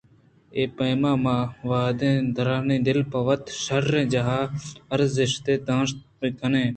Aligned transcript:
اے 0.55 0.63
پیم 0.77 1.01
ءَ 1.09 1.13
ما 1.23 1.37
واگد 1.69 2.23
دارانی 2.35 2.77
دل 2.85 2.99
ءَ 3.03 3.09
پہ 3.11 3.19
وت 3.27 3.43
ءَ 3.49 3.57
شرّیں 3.63 4.07
جاہ 4.13 4.29
ءُارزشتے 4.91 5.53
داشت 5.67 5.97
بہ 6.19 6.27
کنیں 6.39 6.69